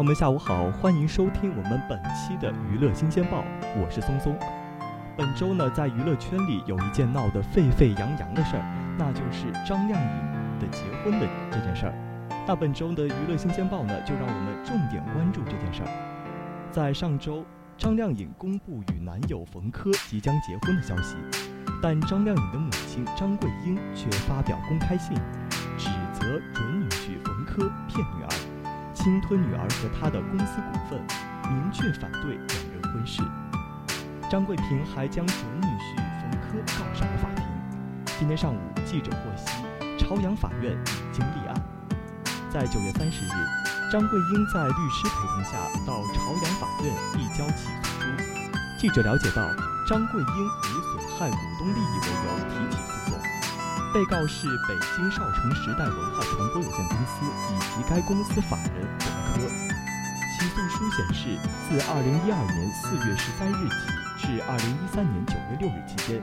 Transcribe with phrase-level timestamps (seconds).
[0.00, 3.44] 朋友们，下午好，欢迎收听我们本期的娱乐新鲜报，
[3.76, 4.34] 我是松松。
[5.14, 11.94] 本周呢，在娱乐圈里有一件闹得沸沸扬扬的事儿，那就是张靓颖的结婚的这件事儿。
[12.48, 15.88] 那本周的娱乐新鲜报呢，就让我们重点关注这件事儿。
[16.72, 17.44] 在上周，
[17.76, 21.16] 张靓颖公布与男友冯轲即将结婚的消息，
[21.82, 25.14] 但张靓颖的母亲张桂英却发表公开信，
[25.76, 28.49] 指责准女婿冯轲骗女儿。
[29.02, 31.00] 侵吞女儿和她的公司股份，
[31.50, 33.22] 明确反对两人婚事。
[34.30, 37.42] 张桂平还将准女婿冯轲告上了法庭。
[38.18, 39.64] 今天上午，记者获悉，
[39.96, 41.54] 朝阳法院已经立案。
[42.50, 48.06] 在九月三十日，张桂英在律师陪同下到朝阳法院递交起诉书。
[48.78, 49.48] 记者了解到，
[49.88, 52.99] 张桂英以损害股东利益为由提起诉讼。
[53.92, 59.50] 被告是北京少城时代文化传播有限公司以及该公司法人冯轲。
[60.38, 61.36] 起诉书显示，
[61.68, 64.26] 自2012年4月13日起至
[64.94, 66.22] 2013年9月6日期间，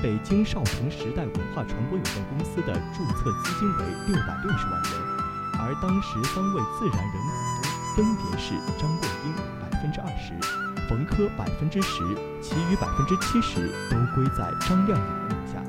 [0.00, 4.92] 北京少城时代文化传播有限公司的注册资金为660万元，
[5.58, 10.32] 而当时三位自然人股东分别是张桂英百分之二十，
[10.88, 11.98] 冯轲百分之十，
[12.40, 15.60] 其余百分之七十都归在张靓颖名下。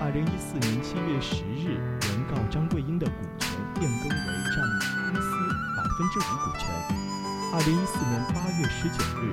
[0.00, 4.56] 二零一四年七月十日，原告张桂英的股权变更为占
[5.12, 5.28] 公司
[5.76, 6.72] 百分之五股权。
[7.52, 9.28] 二零一四年八月十九日，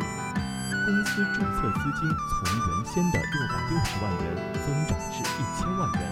[0.84, 6.04] 公司注册资金从原先的六百六十万元增长至一千万元，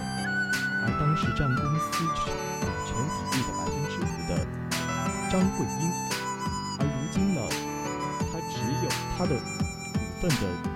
[0.82, 2.96] 而当时占公司股权
[3.28, 4.40] 比例的百分之五的
[5.30, 5.92] 张桂英，
[6.80, 7.44] 而如今呢，
[8.32, 8.88] 他只有
[9.18, 10.75] 他的股份的。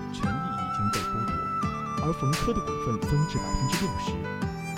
[2.03, 4.13] 而冯轲的股份增至百分之六十，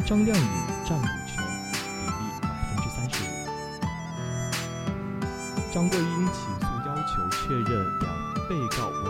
[0.05, 0.49] 张靓颖
[0.85, 1.39] 占股权
[1.71, 2.13] 比例
[2.43, 3.27] 百分之三十五。
[5.73, 8.11] 张桂英起诉要求确认两
[8.49, 9.07] 被告违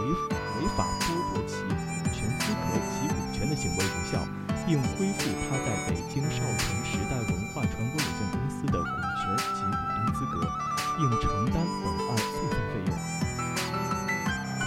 [0.61, 4.21] 违法剥夺其股权资格及股权的行为无效，
[4.67, 8.93] 并恢复他在北京少城时代文化传播有限公司的股
[9.25, 9.25] 权
[9.57, 10.45] 及股东资格，
[10.99, 12.93] 并承担本案诉讼费用。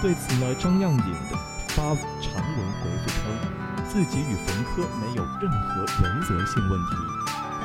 [0.01, 1.16] 对此呢，张靓颖
[1.75, 1.84] 发
[2.22, 3.19] 长文回复称。
[3.90, 6.96] 自己与冯轲没有任何原则性问题，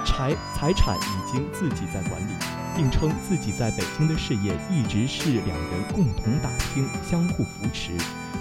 [0.05, 2.33] 财财产已经自己在管理，
[2.75, 7.93] 并称自己在北京的事业一直是两人共同打拼、相互扶持，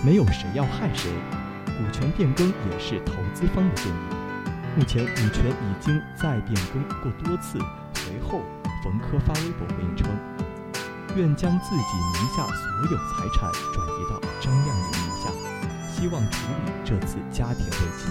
[0.04, 1.12] 没有谁要害谁。
[1.66, 4.00] 股权变更也是投资方的建议。
[4.76, 7.60] 目前股权已经再变更过多次。
[7.94, 8.42] 随后，
[8.84, 10.10] 冯轲发微博回应称，
[11.20, 11.82] 愿将自己
[12.14, 15.30] 名下所有财产转移到张靓颖名下。
[15.92, 18.08] 希望处理这次家庭危机。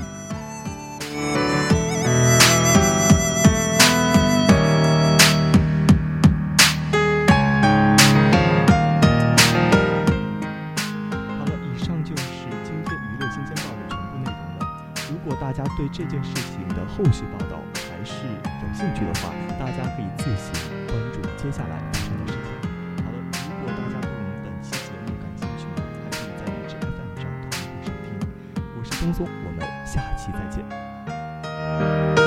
[11.38, 12.22] 好了，以上就是
[12.62, 14.60] 今天娱乐新鲜报的全部内容了。
[15.10, 17.56] 如果大家对这件事情的后续报道
[17.90, 20.52] 还是有兴趣的话，大家可以自行
[20.88, 21.80] 关注接下来
[29.18, 32.17] 我们下期再见。